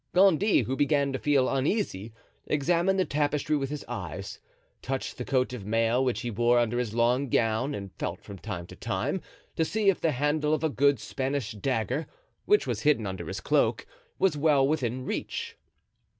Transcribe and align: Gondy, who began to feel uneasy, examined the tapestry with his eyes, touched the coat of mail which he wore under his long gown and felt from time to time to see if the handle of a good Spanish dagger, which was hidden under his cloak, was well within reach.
Gondy, 0.13 0.63
who 0.63 0.75
began 0.75 1.13
to 1.13 1.19
feel 1.19 1.47
uneasy, 1.47 2.11
examined 2.47 2.97
the 2.97 3.05
tapestry 3.05 3.55
with 3.55 3.69
his 3.69 3.85
eyes, 3.87 4.39
touched 4.81 5.19
the 5.19 5.23
coat 5.23 5.53
of 5.53 5.63
mail 5.63 6.03
which 6.03 6.21
he 6.21 6.31
wore 6.31 6.57
under 6.57 6.79
his 6.79 6.95
long 6.95 7.29
gown 7.29 7.75
and 7.75 7.93
felt 7.99 8.19
from 8.23 8.39
time 8.39 8.65
to 8.65 8.75
time 8.75 9.21
to 9.55 9.63
see 9.63 9.91
if 9.91 10.01
the 10.01 10.13
handle 10.13 10.55
of 10.55 10.63
a 10.63 10.69
good 10.69 10.97
Spanish 10.99 11.51
dagger, 11.51 12.07
which 12.45 12.65
was 12.65 12.81
hidden 12.81 13.05
under 13.05 13.27
his 13.27 13.41
cloak, 13.41 13.85
was 14.17 14.35
well 14.35 14.67
within 14.67 15.05
reach. 15.05 15.55